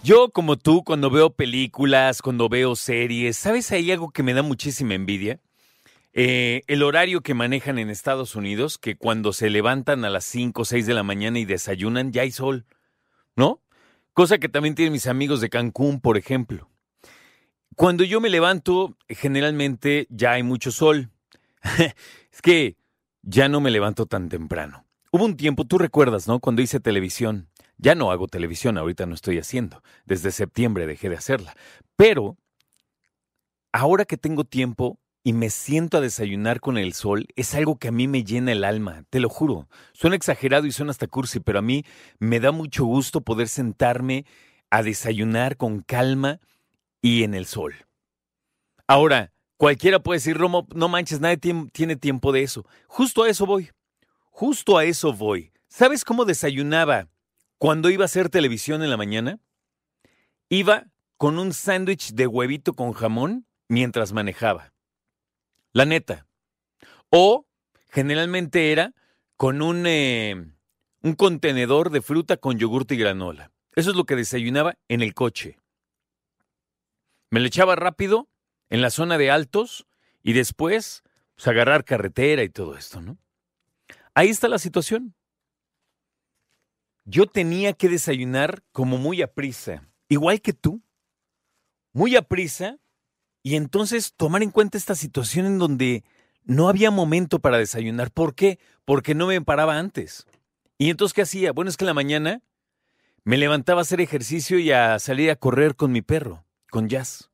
Yo, 0.03 0.29
como 0.31 0.57
tú, 0.57 0.83
cuando 0.83 1.09
veo 1.09 1.29
películas, 1.29 2.21
cuando 2.21 2.49
veo 2.49 2.75
series, 2.75 3.37
¿sabes? 3.37 3.71
Hay 3.71 3.89
algo 3.89 4.09
que 4.09 4.21
me 4.21 4.33
da 4.33 4.41
muchísima 4.41 4.95
envidia. 4.95 5.39
Eh, 6.11 6.63
el 6.67 6.83
horario 6.83 7.21
que 7.21 7.33
manejan 7.33 7.79
en 7.79 7.89
Estados 7.89 8.35
Unidos, 8.35 8.77
que 8.77 8.97
cuando 8.97 9.31
se 9.31 9.49
levantan 9.49 10.03
a 10.03 10.09
las 10.09 10.25
5 10.25 10.63
o 10.63 10.65
6 10.65 10.85
de 10.85 10.93
la 10.93 11.03
mañana 11.03 11.39
y 11.39 11.45
desayunan, 11.45 12.11
ya 12.11 12.23
hay 12.23 12.31
sol, 12.31 12.65
¿no? 13.37 13.61
Cosa 14.11 14.39
que 14.39 14.49
también 14.49 14.75
tienen 14.75 14.91
mis 14.91 15.07
amigos 15.07 15.39
de 15.39 15.49
Cancún, 15.49 16.01
por 16.01 16.17
ejemplo. 16.17 16.69
Cuando 17.77 18.03
yo 18.03 18.19
me 18.19 18.29
levanto, 18.29 18.97
generalmente 19.07 20.05
ya 20.09 20.33
hay 20.33 20.43
mucho 20.43 20.69
sol. 20.69 21.11
es 21.77 22.41
que 22.41 22.76
ya 23.27 23.49
no 23.49 23.59
me 23.59 23.71
levanto 23.71 24.05
tan 24.05 24.29
temprano. 24.29 24.85
Hubo 25.11 25.25
un 25.25 25.35
tiempo, 25.35 25.65
tú 25.65 25.77
recuerdas, 25.77 26.27
¿no? 26.27 26.39
Cuando 26.39 26.61
hice 26.61 26.79
televisión. 26.79 27.49
Ya 27.77 27.93
no 27.93 28.09
hago 28.09 28.27
televisión, 28.27 28.77
ahorita 28.77 29.05
no 29.05 29.13
estoy 29.13 29.37
haciendo. 29.37 29.83
Desde 30.05 30.31
septiembre 30.31 30.87
dejé 30.87 31.09
de 31.09 31.17
hacerla. 31.17 31.55
Pero, 31.97 32.37
ahora 33.73 34.05
que 34.05 34.15
tengo 34.15 34.45
tiempo 34.45 34.97
y 35.23 35.33
me 35.33 35.49
siento 35.49 35.97
a 35.97 36.01
desayunar 36.01 36.61
con 36.61 36.77
el 36.77 36.93
sol, 36.93 37.27
es 37.35 37.53
algo 37.53 37.77
que 37.77 37.89
a 37.89 37.91
mí 37.91 38.07
me 38.07 38.23
llena 38.23 38.53
el 38.53 38.63
alma, 38.63 39.03
te 39.09 39.19
lo 39.19 39.27
juro. 39.27 39.67
Suena 39.91 40.15
exagerado 40.15 40.65
y 40.65 40.71
suena 40.71 40.91
hasta 40.91 41.07
cursi, 41.07 41.41
pero 41.41 41.59
a 41.59 41.61
mí 41.61 41.83
me 42.19 42.39
da 42.39 42.53
mucho 42.53 42.85
gusto 42.85 43.21
poder 43.21 43.49
sentarme 43.49 44.25
a 44.69 44.83
desayunar 44.83 45.57
con 45.57 45.81
calma 45.81 46.39
y 47.01 47.23
en 47.23 47.33
el 47.33 47.45
sol. 47.45 47.75
Ahora, 48.87 49.33
cualquiera 49.57 49.99
puede 49.99 50.17
decir, 50.17 50.37
Romo, 50.37 50.67
no 50.73 50.87
manches, 50.87 51.19
nadie 51.19 51.37
tiene 51.71 51.95
tiempo 51.95 52.31
de 52.31 52.43
eso. 52.43 52.65
Justo 52.87 53.23
a 53.23 53.29
eso 53.29 53.45
voy. 53.45 53.69
Justo 54.29 54.77
a 54.77 54.85
eso 54.85 55.13
voy. 55.13 55.51
¿Sabes 55.67 56.05
cómo 56.05 56.25
desayunaba 56.25 57.09
cuando 57.57 57.89
iba 57.89 58.03
a 58.03 58.05
hacer 58.05 58.29
televisión 58.29 58.83
en 58.83 58.89
la 58.89 58.97
mañana? 58.97 59.39
Iba 60.49 60.85
con 61.17 61.39
un 61.39 61.53
sándwich 61.53 62.13
de 62.13 62.27
huevito 62.27 62.73
con 62.73 62.93
jamón 62.93 63.45
mientras 63.67 64.13
manejaba. 64.13 64.73
La 65.73 65.85
neta. 65.85 66.25
O 67.09 67.45
generalmente 67.89 68.71
era 68.71 68.93
con 69.35 69.61
un, 69.61 69.85
eh, 69.87 70.35
un 71.01 71.13
contenedor 71.15 71.89
de 71.89 72.01
fruta 72.01 72.37
con 72.37 72.57
yogurte 72.57 72.95
y 72.95 72.97
granola. 72.97 73.51
Eso 73.75 73.91
es 73.91 73.95
lo 73.95 74.05
que 74.05 74.15
desayunaba 74.15 74.77
en 74.87 75.01
el 75.01 75.13
coche. 75.13 75.59
Me 77.29 77.39
le 77.39 77.47
echaba 77.47 77.75
rápido 77.75 78.27
en 78.69 78.81
la 78.81 78.89
zona 78.89 79.17
de 79.17 79.31
altos 79.31 79.87
y 80.23 80.33
después 80.33 81.03
pues, 81.35 81.47
agarrar 81.47 81.85
carretera 81.85 82.43
y 82.43 82.49
todo 82.49 82.75
esto, 82.75 83.01
¿no? 83.01 83.17
Ahí 84.13 84.29
está 84.29 84.47
la 84.47 84.59
situación. 84.59 85.13
Yo 87.05 87.27
tenía 87.27 87.73
que 87.73 87.87
desayunar 87.87 88.63
como 88.71 88.97
muy 88.97 89.21
a 89.21 89.33
prisa, 89.33 89.87
igual 90.09 90.41
que 90.41 90.53
tú, 90.53 90.81
muy 91.93 92.15
a 92.15 92.23
prisa, 92.23 92.79
y 93.43 93.55
entonces 93.55 94.13
tomar 94.17 94.43
en 94.43 94.51
cuenta 94.51 94.77
esta 94.77 94.95
situación 94.95 95.45
en 95.45 95.57
donde 95.57 96.03
no 96.43 96.67
había 96.67 96.91
momento 96.91 97.39
para 97.39 97.57
desayunar. 97.57 98.11
¿Por 98.11 98.35
qué? 98.35 98.59
Porque 98.83 99.15
no 99.15 99.27
me 99.27 99.39
paraba 99.41 99.77
antes. 99.77 100.25
¿Y 100.77 100.89
entonces 100.89 101.13
qué 101.13 101.21
hacía? 101.21 101.51
Bueno, 101.53 101.69
es 101.69 101.77
que 101.77 101.85
en 101.85 101.87
la 101.87 101.93
mañana 101.93 102.41
me 103.23 103.37
levantaba 103.37 103.81
a 103.81 103.83
hacer 103.83 104.01
ejercicio 104.01 104.59
y 104.59 104.71
a 104.71 104.99
salir 104.99 105.29
a 105.31 105.35
correr 105.35 105.75
con 105.75 105.91
mi 105.91 106.01
perro 106.01 106.45
con 106.69 106.89
jazz. 106.89 107.29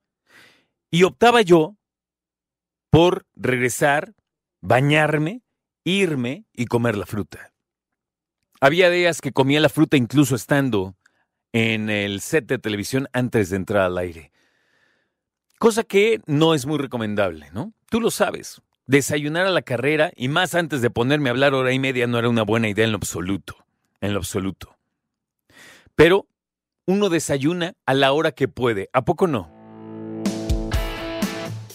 Y 0.94 1.05
optaba 1.05 1.41
yo 1.41 1.75
por 2.91 3.25
regresar, 3.36 4.13
bañarme, 4.61 5.41
irme 5.83 6.45
y 6.53 6.67
comer 6.67 6.97
la 6.97 7.08
fruta. 7.08 7.52
Había 8.61 8.91
días 8.91 9.19
que 9.19 9.31
comía 9.31 9.59
la 9.59 9.69
fruta 9.69 9.97
incluso 9.97 10.36
estando 10.36 10.95
en 11.52 11.89
el 11.89 12.21
set 12.21 12.45
de 12.45 12.59
televisión 12.59 13.08
antes 13.11 13.49
de 13.49 13.55
entrar 13.55 13.82
al 13.82 13.98
aire. 13.98 14.32
Cosa 15.58 15.82
que 15.82 16.21
no 16.27 16.53
es 16.53 16.67
muy 16.67 16.77
recomendable, 16.77 17.49
¿no? 17.53 17.73
Tú 17.89 17.99
lo 17.99 18.11
sabes. 18.11 18.61
Desayunar 18.86 19.48
a 19.48 19.52
la 19.52 19.64
carrera 19.64 20.11
y 20.15 20.27
más 20.27 20.53
antes 20.53 20.83
de 20.83 20.92
ponerme 20.92 21.30
a 21.30 21.32
hablar 21.32 21.55
hora 21.55 21.73
y 21.73 21.80
media 21.80 22.05
no 22.05 22.20
era 22.20 22.30
una 22.30 22.43
buena 22.43 22.70
idea 22.70 22.86
en 22.86 22.92
lo 22.92 22.98
absoluto. 22.98 23.55
En 23.99 24.14
lo 24.14 24.20
absoluto. 24.20 24.77
Pero 25.95 26.27
uno 26.86 27.09
desayuna 27.09 27.73
a 27.87 27.95
la 27.95 28.11
hora 28.11 28.32
que 28.32 28.48
puede. 28.48 28.92
¿A 28.93 29.03
poco 29.03 29.26
no? 29.26 29.63